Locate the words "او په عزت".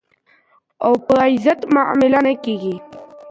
0.85-1.59